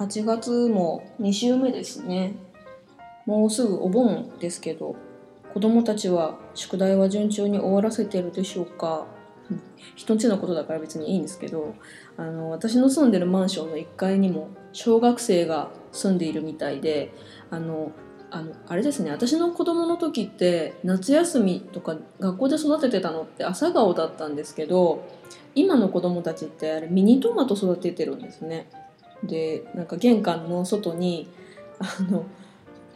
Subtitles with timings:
[0.00, 2.34] 8月も2週目ですね
[3.26, 4.96] もうすぐお盆ですけど
[5.52, 9.06] 子供たちは宿題は順調に終わらせてるでしょうか
[9.96, 11.74] 人んちのことだから別にいいんですけど
[12.16, 17.12] あの私の住んでるマンションの1階にも小学生が住んでいるみたいで
[17.50, 17.92] あの
[18.30, 25.06] あのあれですね私の子供の時って夏休みとか学校で育ててたのって朝顔だったんですけど
[25.54, 28.70] 今の子供たちってあれミニトマト育ててるんですね。
[29.22, 31.28] でなんか玄関の外に
[31.78, 32.24] あの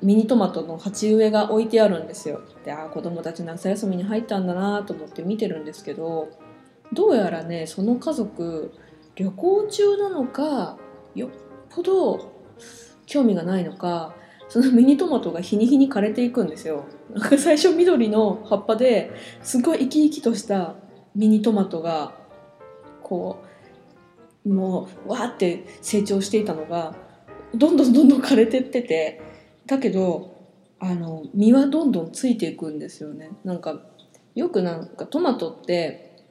[0.03, 2.43] ミニトマトの鉢植えが置いてあるんですよ。
[2.65, 6.29] でああ子供たち夏休みに入ったんだなと思って見てるんですけど
[6.93, 8.73] どうやらねその家族
[9.17, 10.77] 旅行中なのか
[11.15, 11.31] よっ
[11.71, 12.33] ぽど
[13.07, 14.15] 興味がないのか
[14.49, 16.85] そのミニトマトが日に日に枯れていくんですよ。
[17.13, 19.11] なんか最初緑の葉っぱで
[19.43, 20.75] すごい生き生きとした
[21.15, 22.13] ミニトマトが
[23.03, 23.44] こう
[24.45, 26.95] もうわーって成長していたのが
[27.55, 29.23] どんどんどんどん枯れてってて
[29.67, 30.35] だけど
[30.79, 33.31] あの実はどんどんついていくんですよね。
[33.45, 33.81] なんか
[34.35, 36.23] よくなんかトマトって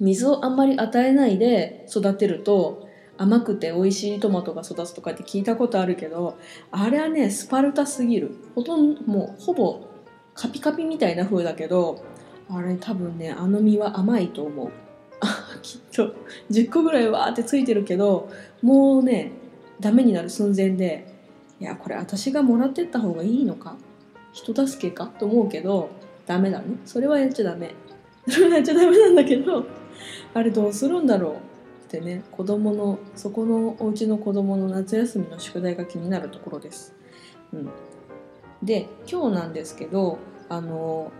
[0.00, 6.38] 水をあんまり与えないで育てると甘くて美味しいトマトが育つとかって聞いたことあるけど
[6.70, 9.86] あれはねスパルタすぎるほとんどもうほぼ
[10.34, 12.04] カピカピみたいな風だけど
[12.50, 14.72] あれ多分ねあの実は甘いと思う
[15.62, 16.14] きっと
[16.50, 18.30] 10個ぐらいわーってついてるけど
[18.62, 19.32] もうね
[19.80, 21.06] ダメになる寸前で
[21.60, 23.76] いやこれ私がもらってった方がいいのか
[24.32, 25.90] 人助けかと思うけど
[26.26, 27.74] ダメだねそれはやっちゃダメ。
[28.28, 29.66] それはやっちゃダメなんだけど
[30.32, 31.38] あれどうするんだろうっ
[31.88, 36.94] てね子供のそこのお家の子供の夏休みの宿題が気になるところです。
[37.52, 37.70] うん、
[38.62, 41.12] で今日なんですけどあの、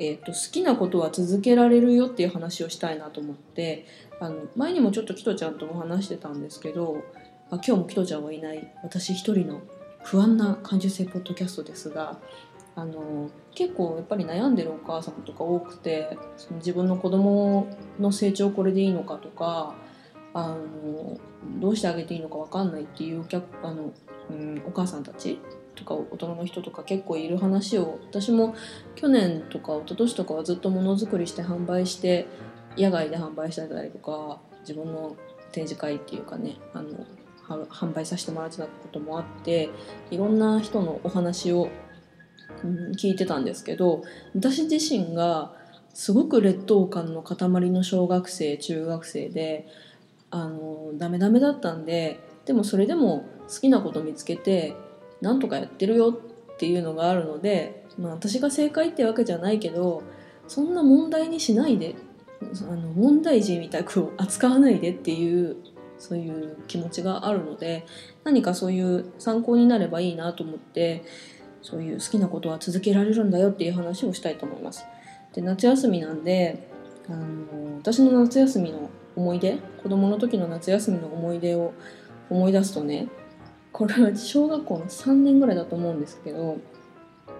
[0.00, 3.84] えーと、好きなことは続けられるよっていう話をしたいなと思って
[4.18, 7.04] あの前にもちょっとキトちゃんとも話してたんですけど
[7.50, 9.60] あ今日もキトちゃんはいない私一人の
[10.02, 12.18] 不安な感受性ポッドキャストですが
[12.76, 17.66] あの結構やっぱり悩んでるお母さんとか多くてその自分の子供
[17.98, 19.74] の成長これでいいのかとか
[20.32, 21.18] あの
[21.58, 23.92] どうしてあげていいのか分かんないっていうお客あの、
[24.30, 25.40] うん、お母さんたち
[25.80, 28.54] とか大人の人とか結構いる話を私も
[28.94, 32.26] 去年とか一昨年とかはずっとものづくりして販売して
[32.76, 35.16] 野外で販売してたりとか自分の
[35.52, 37.06] 展示会っていうかねあの
[37.66, 39.70] 販売させてもらってたこともあって
[40.10, 41.68] いろんな人のお話を、
[42.62, 44.02] うん、聞いてたんですけど
[44.34, 45.52] 私自身が
[45.92, 49.66] すごく劣等感の塊の小学生中学生で
[50.30, 54.76] あのダメダメだったんででもそれでも好きなこと見つけて
[55.20, 60.02] なんとかやってるよっていうのがあるので、まあ、私が正解ってわけじゃないけど
[60.48, 61.94] そんな問題にしないで
[62.42, 65.56] あの問題児みたく扱わないでっていう
[65.98, 67.86] そういう気持ちがあるので
[68.24, 71.04] 何かそういう参考になればいいなと思って
[71.62, 74.84] そういう好きなことは続けられるんだよっていう話をしたいと思います。
[75.34, 76.68] で夏休みなんで
[77.08, 81.74] あの私の夏休みの思い出子供の時の夏休みの思い出を
[82.30, 83.08] 思い出すとね
[83.72, 86.58] これは小学校の3年ぐらいだと思うんですけど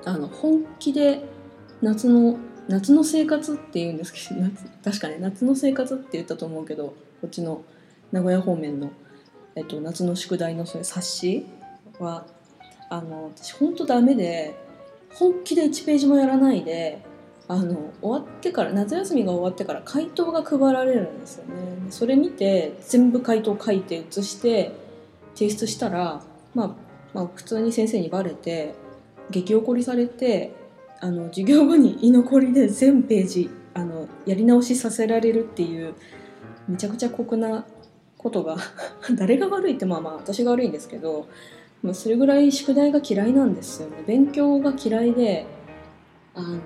[0.04, 1.24] あの本気で
[1.82, 4.42] 夏の夏の生活っていうんですけど
[4.84, 7.62] 確かに夏の生活って言ったと思うけどこっちの
[8.12, 8.90] 名古屋方面の、
[9.56, 11.46] えっと、夏の宿題のそういう冊子
[11.98, 12.26] は
[12.88, 14.54] あの私ほんとダメで
[15.14, 17.02] 本気で1ページもやらないで
[17.48, 21.90] あの終わってから夏休みが終わってから回答が配られるんですよね。
[21.90, 24.72] それ見て全部回答書いて写して
[25.34, 26.22] 提出したら、
[26.54, 26.74] まあ、
[27.14, 28.74] まあ普通に先生にバレて
[29.30, 30.52] 激怒りされて
[31.00, 35.94] あの授業後に居残りで全ページあのやり直しさせられるっていう
[36.68, 37.64] めちゃくちゃ酷な
[38.18, 38.56] ことが
[39.16, 41.26] 誰が悪いってまあまあ私が悪いんですけど、
[41.82, 44.02] まあ、それぐらい宿題が嫌いなんですよね。
[44.06, 45.46] 勉強が嫌いで
[46.34, 46.58] あの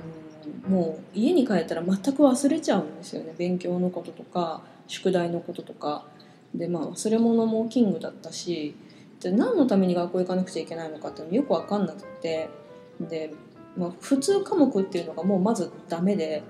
[0.69, 3.35] もう家に帰ったら全く忘れちゃうんですよね。
[3.39, 6.07] 勉強のこととか宿題のこととか。
[6.55, 8.75] でまあ忘れ物もキングだったし
[9.21, 12.49] で何のために学校行かなくちゃいけないのかっていうのよく分かんなくて
[13.01, 13.33] で、
[13.77, 16.43] まあ、普通科目っていうのがもうまずダメで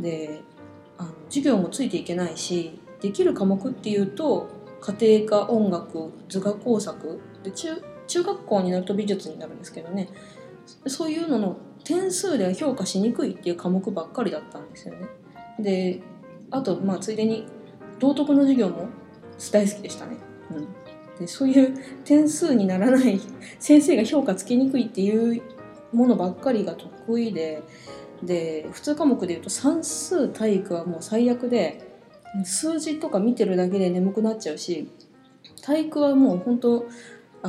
[0.00, 0.40] で
[0.98, 4.48] あの授業もついていけないしできる科目っていうと
[4.80, 10.08] 家庭科音楽図画工作で中中学校になると美術になるんですけどね
[10.86, 15.06] そういうのの点数では評価しにくいっていう科目ばっかりだったんですよね。
[15.60, 16.00] で
[16.50, 17.46] あとまあついでに
[17.98, 18.88] 道徳の授業も
[19.52, 20.16] 大好きでしたね。
[20.50, 20.68] うん、
[21.18, 23.20] でそういう点数にならない
[23.58, 25.42] 先生が評価つけにくいっていう
[25.92, 27.62] ものばっかりが得意で
[28.22, 31.86] で普通科目でいうと算数体育はもう最悪で
[32.44, 34.88] 数字とか見てるだけで眠くなっちゃうし
[35.62, 36.86] 体育はもう本当
[37.42, 37.48] あ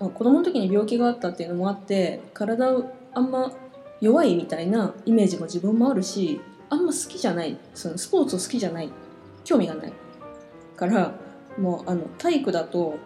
[0.00, 2.68] の子供の時に病気があったっていうのもあって体
[3.14, 3.52] あんま
[4.00, 6.40] 弱いみたいなイメージも自分もあるし
[6.70, 8.90] あんま好きじゃないそのスポーツを好きじゃない
[9.44, 9.92] 興味がない
[10.76, 11.14] から
[11.58, 12.98] もうあの体育だと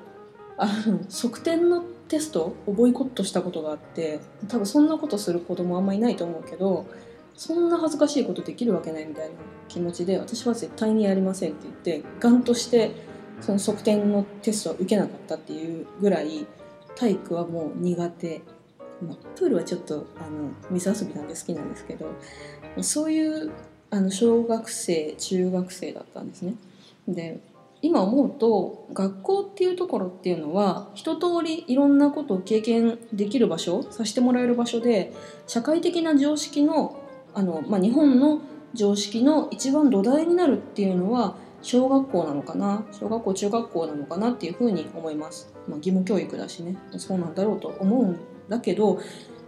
[0.56, 6.86] あの側転のテストをボイコットしたことがあって多分そんなことする子供あんまいないと思うけど
[7.34, 9.34] そんな恥ずかしいことできるわけないみたいな
[9.68, 12.92] 気持ちで私は絶対にやりませんって言ってガンとして
[13.40, 16.46] その側転のテストは受けなかったっていうぐらい
[16.94, 18.42] 体育はもう苦手、
[19.00, 22.06] まあ、プールはちょっとあの水遊びなんで好きなんですけど
[22.82, 23.50] そういう
[23.90, 26.54] あの小学生中学生だったんですね。
[27.08, 27.40] で
[27.82, 35.12] 今思うと学校っていうところっていうのは一通りいろんなことを経験できる場所させてもらえる場所で
[35.48, 37.00] 社会的な常識の
[37.34, 38.40] あの、まあ、日本の
[38.72, 46.76] 常識の一番土台になるっていうのは小学校なのかな小学校中学校なのかなっていうふうに思います、まあ、義務教育だしね。
[46.96, 49.00] そうなんだろうと思うんだけど、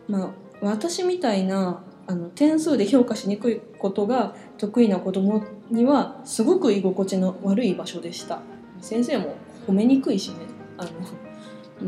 [0.09, 8.41] まあ、私みたいなあの点数で評価しにくいことが得意な子供にはすごく居心地の悪い場所でした。
[8.81, 10.37] 先生も褒めにくいしね。
[10.77, 10.91] あの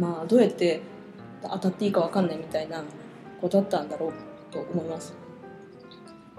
[0.01, 0.81] まあどうやって
[1.43, 2.83] 当たっていいか分かんないみたいな
[3.41, 4.13] ことだったんだろう
[4.53, 5.15] と思います。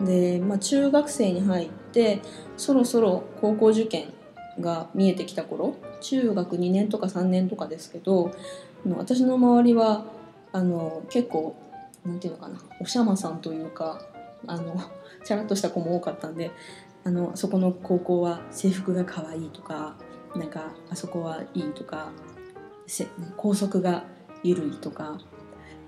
[0.02, 2.22] で、まあ、中学生に入って
[2.56, 4.14] そろそろ高校受験
[4.60, 8.32] が見えてきた頃中学2年とか3年とかですけど
[8.96, 10.06] 私の周りは
[10.54, 11.56] あの結構
[12.06, 14.02] なんていうのかなおしゃまさんというか
[14.46, 14.80] あの
[15.26, 16.52] チャラッとした子も多かったんで
[17.08, 19.96] あのそこの高校は制服が可愛いとか
[20.36, 22.12] なんかあそこはいいとか
[23.38, 24.04] 校則が
[24.44, 25.18] 緩いとか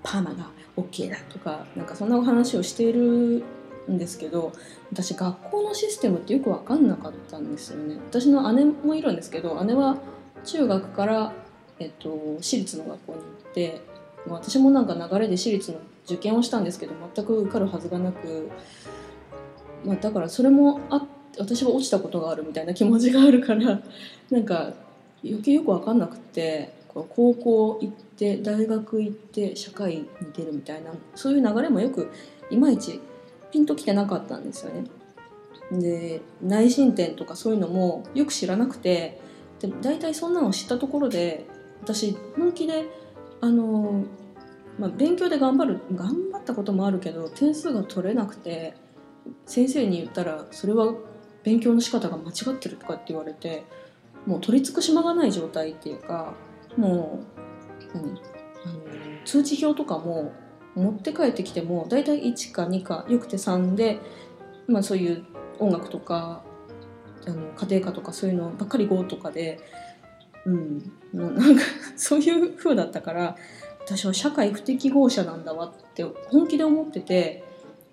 [0.02, 3.44] パーマが OK だとかなんかそんなお話をしている
[3.90, 4.52] んですけど
[4.90, 7.96] 私学校のシステムってよく分かんなかったんですよね。
[7.96, 9.98] 私の姉もいるんですけど姉は
[10.44, 11.34] 中学から、
[11.78, 13.82] えっと、私立の学校に行って
[14.26, 18.50] 私もなんか流れで私立の受験をしたんですけど全く受かるはずがなく、
[19.84, 21.06] まあ、だからそれもあ
[21.38, 23.80] 私は落ちたことがあるみたいな気持ちがあるから
[24.30, 24.72] なんか
[25.24, 32.08] 余計よく分かんなくて高校行って大学行って社会に出るみたいなそういう流れもよく
[32.50, 33.00] いまいち
[33.52, 34.84] ピンときてなかったんですよね。
[35.72, 39.20] で内申点とかそういうのもよく知らなくて
[39.60, 41.46] で大体そんなの知ったところで
[41.82, 42.86] 私本気で
[43.40, 44.04] あの、
[44.78, 48.74] まあ、勉強で頑張る頑張ったこともあるけど点数が取れなくて
[49.46, 50.94] 先生に言ったらそれは
[51.42, 53.64] 勉強の仕方が間違ってるとかって言われて
[54.26, 56.34] もう取り付く島がない状態っていうか
[56.76, 57.20] も
[57.94, 58.20] う何？
[58.64, 58.84] あの
[59.24, 60.32] 通知表とかも
[60.74, 63.98] 持って帰ってきても大体1か2かよくて3で、
[64.66, 65.24] まあ、そういう
[65.58, 66.42] 音楽とか
[67.26, 69.60] あの家庭科とかそういうのばっかり5とかで
[70.46, 71.62] うん、なんか
[71.96, 73.36] そういう風だったから
[73.80, 77.44] 私は社会不適合者なんだわって本気で思ってて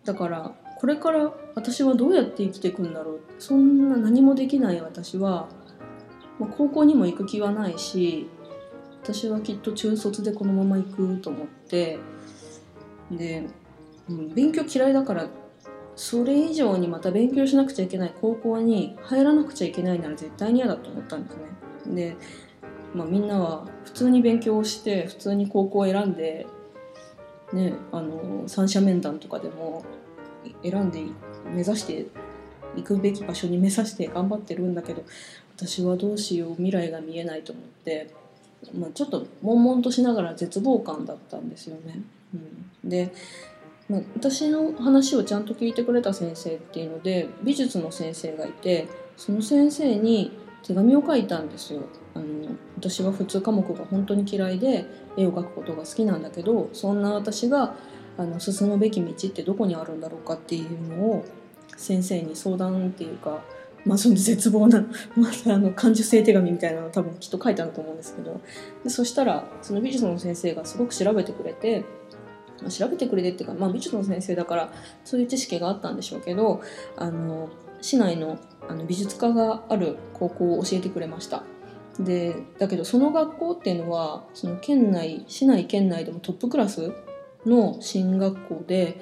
[0.05, 5.47] だからこれから私はどうやって生きていくんだろうそんな何もできない私は、
[6.39, 8.29] まあ、高校にも行く気はないし
[9.03, 11.99] 私はきっと中卒でこのまま行くと思って
[13.11, 13.47] で、
[14.09, 15.29] うん、勉強嫌いだから
[15.95, 21.37] それ以上にまた勉強しなくちゃいけない高校に入らなくちゃいけないなら絶対に嫌だと思ったんです
[21.87, 21.95] ね。
[21.95, 22.17] で、
[22.93, 26.45] まあ、みんなは普通に勉強をして普通に高校を選んで、
[27.51, 29.83] ね、あの三者面談とかでも
[30.63, 31.01] 選んで
[31.45, 32.05] 目指して
[32.75, 35.03] 行くべき場所に目指して頑張ってるんだけど
[35.55, 38.13] 私はどうしよう未来が見えないと思って、
[38.77, 41.99] まあ、ちょっと悶々としながら絶望感だったんですよね。
[42.83, 43.11] うん、で、
[43.89, 50.31] まあ、私の話をちゃんと聞いてくれた先生っていうので美術の先生がいてその先生に
[50.63, 52.25] 手紙を書いたんですよあの
[52.77, 54.85] 私は普通科目が本当に嫌いで
[55.15, 57.75] 絵を描くことが好きなんだけどそんな私が
[58.17, 61.25] あの進むべき道ってどこにあるんだろうかっていうのを
[61.75, 63.43] 先生に相談っていうか、
[63.85, 64.81] まあ、その絶望な
[65.15, 68.39] まあの感受性手紙みたいなの多分きっと書いたんだと思うんですけど。
[68.83, 71.83] でそしたらその美術の先生がすごく調べてくれて
[72.69, 74.73] 調べてくれてっていうか、まあ、美術の先生だから
[75.05, 76.61] そういう知識があったんでしょうけど
[76.95, 77.49] あの
[77.81, 81.43] 市内のあの美術科がある高校を教えてくれました。
[81.99, 86.91] でだけどその学校っていうのはその県内市内県内でもトップクラス
[87.47, 88.99] の進学校で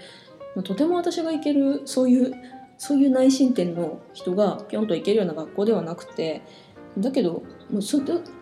[0.63, 2.33] とても私が行けるそういう
[2.77, 6.41] そういう内申点の人がぴょんと行けるような学校ではなくて
[6.97, 7.81] だけどだ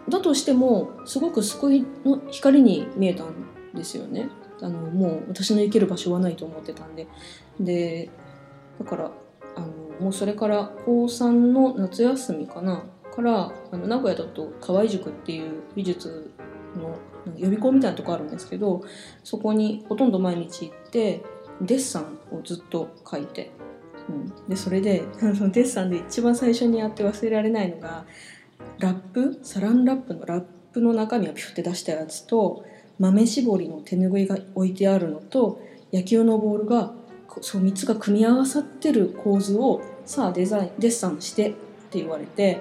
[0.10, 3.34] だとしてもすごく救いの光に見えたん
[3.74, 4.30] ですよね。
[4.62, 7.08] あのもう私の行ける場所はないと思ってたんで
[7.60, 8.10] で
[8.80, 9.12] だから
[9.56, 9.68] あの
[10.00, 16.32] もうそれから高3の夏休みかなからあの名古屋だと河合塾っていう美術
[16.78, 16.98] の
[17.38, 18.84] 予備校みたいなとこあるんですけど
[19.24, 21.22] そこにほとんど毎日行って
[21.62, 23.52] デッサンをずっと描いて、
[24.10, 28.06] うん、でそれで そのデッサンで一番最初にやって忘れられないのが
[28.80, 29.40] ラップ？
[29.44, 32.66] サランラップのラップの中身をピュッて出したやつと
[33.00, 35.62] 豆絞りの手拭いが置いてあるのと
[35.92, 36.94] 野球のボールが
[37.42, 41.54] そう3つが組み合わさってる構図をさあデザインデッサンしてっ
[41.90, 42.60] て言われて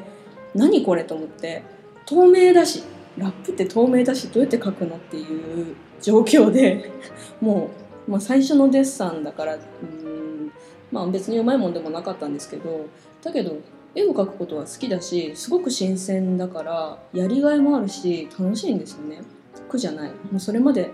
[0.55, 1.63] 何これと思って
[2.07, 2.83] 透明だし。
[3.19, 6.91] ラップって透明だしどうやって描くのっていう状況で
[7.41, 7.71] も
[8.09, 10.53] う、まあ、最初のデッサンだからうん
[10.91, 12.87] まあ別にうまいもんでもなかったんですけど
[13.23, 13.57] だけど
[13.95, 19.21] 絵を描くことは好きだしすごく新鮮だからやりがいもあるし楽しいんですよね
[19.69, 20.91] 苦じゃないもうそれまで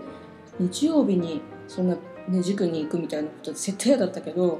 [0.59, 1.95] 日曜日にそんな、
[2.27, 4.59] ね、塾に行くみたいなこと絶対嫌だったけど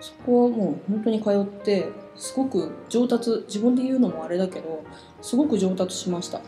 [0.00, 4.84] そこはもう本当に通ってすごく上達自分で言うのもあれだけど
[5.20, 6.40] すごく上達しました。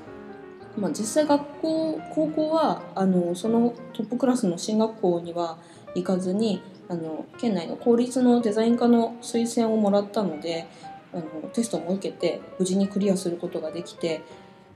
[0.76, 5.58] まあ、実際学校高校はあのそのトップクラスの進学校には
[5.94, 10.66] 行かずにあの県内の公立のデザイン科の推薦をもらったので
[11.12, 14.22] あのテストも受けて無事にクリアすることができて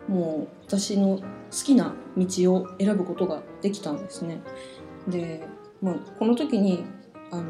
[0.07, 4.41] もう私の好きな道を選ぶことができたんですね。
[5.09, 5.47] で、
[5.83, 6.85] まあ、この時に
[7.31, 7.45] あの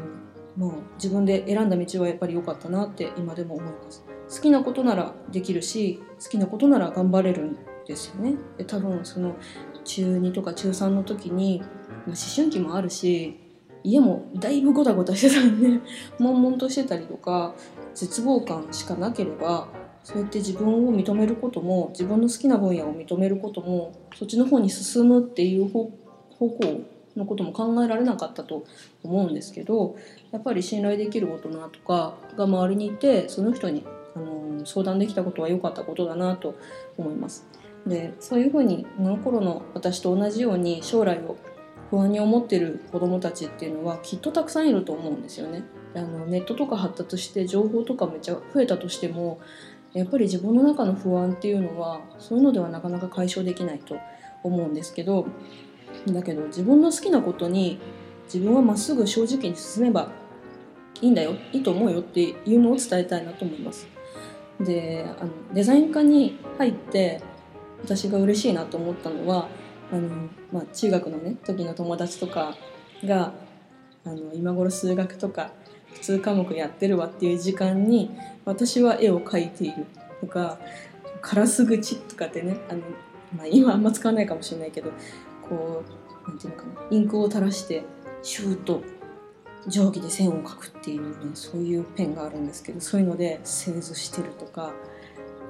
[0.57, 9.35] まあ、自分で選んだ道はやっぱり良かったなって今でも思います好きなことならできるし好きなことなら頑張れるんですよねで多分その
[9.83, 11.69] 中2とか中3の時に、まあ、
[12.07, 13.39] 思春期もあるし
[13.83, 15.79] 家もだいぶゴタゴタしてたんで
[16.19, 17.55] 悶々としてたりとか
[17.95, 19.69] 絶望感しかなければ
[20.03, 25.91] そうやって自分を認めることも自分の好きな分野を認めることもそっちの方に進むっていう方
[26.39, 26.81] 向
[27.15, 28.63] のことも考えられなかったと
[29.03, 29.95] 思うんですけど
[30.31, 36.55] やっぱり信頼できる大人とかが周りにいてその人にあの相談できたことは良かったことだなと
[36.97, 37.45] 思います。
[37.85, 41.37] でそういうふうにあの頃の私と同じように将来を
[41.89, 45.63] 不安に思ってる子どもたちっていうのはきっとたくさんいると思うんですよね。
[45.95, 49.39] あのネットとか発達して情報とかめっちゃ増えたとしても
[49.93, 53.97] やっぱり自分の中の不安っていうのはそういうのではなかなか解消できないと
[54.43, 55.25] 思うんですけど
[56.07, 57.79] だけど自分の好きなことに
[58.25, 60.11] 自分はまっすぐ正直に進めば
[61.01, 63.87] いいんだよいいと思うよっていうのを伝えたいなと思います。
[64.59, 67.21] であのデザイン科に入って
[67.83, 69.47] 私が嬉しいなと思ったのは
[69.91, 70.09] あの、
[70.51, 72.55] まあ、中学のね時の友達とか
[73.03, 73.33] が
[74.05, 75.51] あの今頃数学とか
[75.93, 78.11] 普通科目やってるわっていう時間に
[78.45, 79.85] 私は絵を描いている
[80.21, 80.57] とか
[81.21, 82.81] カラス口とかってねあの、
[83.35, 84.91] まあ、今あんま使わないかもしれないけど
[85.47, 85.83] こ
[86.25, 87.83] うなんていうのかなインクを垂らして
[88.21, 88.81] シュート
[89.69, 94.73] 定規で線を描くっていうねそういうペンがあるんですけどそういうので製図してるとか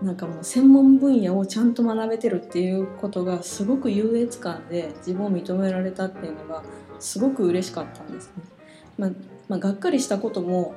[0.01, 6.63] なんかもう専門分野をちゃんと学べてるっていうことがすごく優越感で自分を認められたっていうのが
[6.99, 8.43] すごく嬉しかったんですね。
[8.97, 9.11] まあ、
[9.47, 10.75] まあ、がっかりしたことも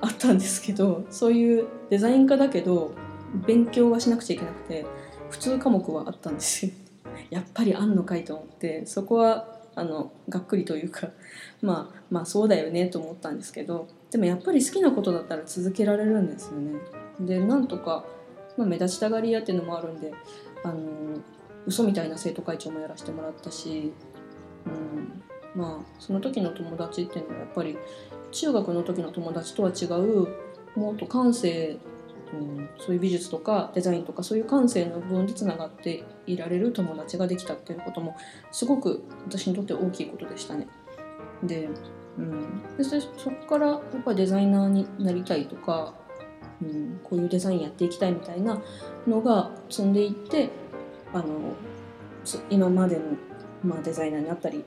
[0.00, 2.92] あったんですけどそういうデザイン科だけど
[3.46, 4.84] 勉強はしなくちゃいけなくて
[5.30, 6.72] 普通科目はあったんですよ。
[7.30, 11.10] やっぱりあんのかいと思ってそこはあのがっくりというか
[11.62, 16.80] まあまあそうだよねと思ったんですけどでもやっぱり好きなことだったら続けられるんですよね。
[17.20, 18.04] でなんとか、
[18.56, 20.12] まあ、目立ちたがり屋っていうのもあるんで
[20.64, 20.78] あの
[21.66, 23.92] 嘘みたいな生徒会長もやらせてもらったし、
[24.66, 27.76] うん、まあその時の友達っていうのはやっぱり
[28.30, 30.28] 中学の時の友達とは違う
[30.78, 31.78] もっと感性
[32.32, 38.16] うん、そういう美術とかデザインとかそういう感性の部分でつながっていられる友達ができたっていうことも
[38.50, 40.66] すごく私にとって大きいことでしたね。
[41.42, 41.68] で,、
[42.18, 45.94] うん、でそこからやっぱりデザイナーになりたいとか、
[46.62, 48.60] うん、こういうデザインやっていきたいみたいな
[49.06, 50.50] のが積んでいって
[51.12, 51.26] あの
[52.50, 53.02] 今までの、
[53.62, 54.64] まあ、デザイナーになったり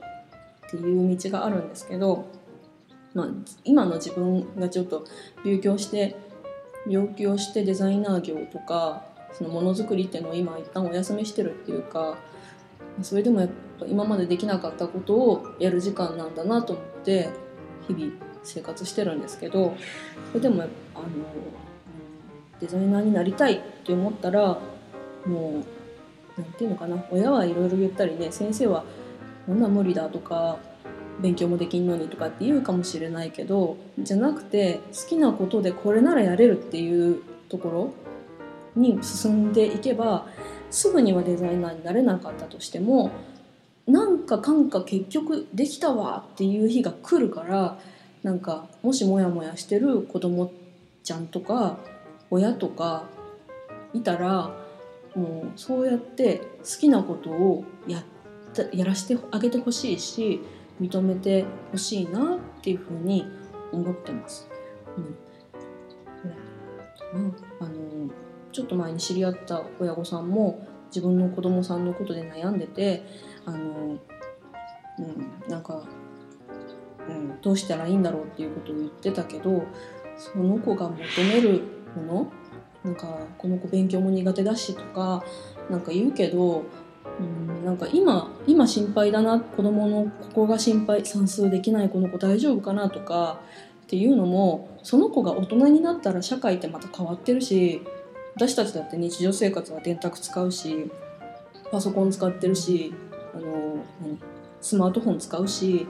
[0.66, 2.26] っていう道があるんですけど、
[3.14, 3.28] まあ、
[3.64, 5.04] 今の自分がちょっと
[5.44, 6.16] 勉強して
[6.88, 12.16] 病気をしてデザイナー業とかそのものづくりっていうのを今一旦お休みしてるっていうか
[13.02, 17.30] それでもやっぱ今までできなかったことをやる時間なんだなと思って
[17.86, 19.74] 日々生活してるんですけど
[20.32, 20.62] それでも
[20.94, 21.04] あの
[22.60, 24.58] デザイナーになりたいって思ったら
[25.26, 25.64] もう
[26.36, 27.04] 何て言うのかな。
[27.10, 28.84] 親はいろいろ言ったりね先生は
[29.46, 30.58] 「こんな無理だ」とか
[31.20, 37.92] 「勉強もできんのに」とかって言うかもしれないけどじゃなくて好きなことでこれならやれるっていうところ
[38.76, 40.26] に進んでいけば
[40.70, 43.10] すぐにはデザイナーになれなかったとしても
[43.86, 47.78] なんかかんか結局できたわっていう日が来るから
[48.22, 50.52] なんかもしモヤモヤしてる子供
[51.02, 51.78] ちゃんとか
[52.30, 53.04] 親とか
[53.92, 54.56] いたら
[55.14, 58.02] もうそうやって好きなことをやっ
[58.54, 60.40] たやらせてあげてほしいし
[60.80, 63.26] 認めてほしいなっていうふうに
[63.72, 64.48] 思ってます。
[67.12, 68.10] うん、あの
[68.52, 73.04] ちょっと前に知り合った親御さんも自分の子供さんのことで悩んでて
[73.44, 73.98] あの、
[74.98, 75.84] うん、なんか、
[77.08, 79.64] うん、どうしたらいいんだろうっていうことを言ってたけど
[80.16, 80.98] その子が求
[81.32, 82.32] めるもの？
[82.84, 85.22] なんかこの子勉強も苦手だしとか
[85.68, 86.64] なんか言うけど、
[87.20, 93.40] うん、なんか今今心配だな子供のここが心配算数できないこの子大丈夫かなとか
[93.82, 97.82] っていうのもその子が大人になったら社会ってまた変わってるし
[98.34, 100.90] 私たちだって日常生活は電卓使うし
[101.70, 102.94] パソコン使ってるし
[103.34, 104.18] あの何？
[104.62, 105.86] スマートフォン使うし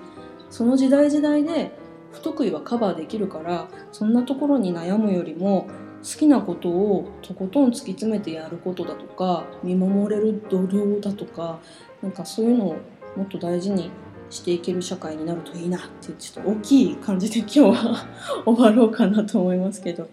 [0.48, 1.70] その時代時代で
[2.12, 5.68] 不得意はカバーできるからそんなところに悩むよりも
[6.02, 11.60] 好きなことをとことん突き詰めてやることだとか見守れる度量だとか
[12.02, 12.76] なんかそういうのを
[13.16, 13.90] もっと大事に
[14.30, 18.06] していける社会になるといいなってちょっと大きい感じで今日は
[18.46, 20.08] 終わろうかなと思いますけど、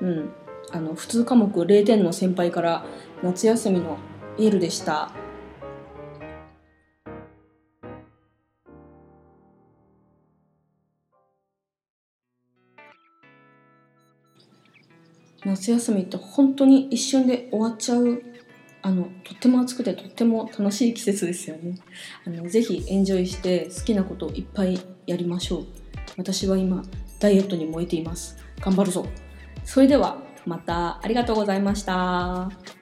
[0.00, 0.28] うん、
[0.70, 2.84] あの普通科目0点の先輩から
[3.22, 3.96] 夏休みの
[4.38, 5.10] エールでした。
[15.46, 18.22] 夏休みって本当に一瞬で終わっちゃう
[18.82, 21.76] あのとっても暑くてとっても楽しい季節ですよね。
[22.24, 25.66] あのぜひエンジョイして好きなことをいっぱいやりましょう。
[26.16, 26.84] 私は今
[27.18, 28.36] ダイエットに燃えています。
[28.60, 29.06] 頑張るぞ。
[29.64, 32.75] それではまたありがとうございました。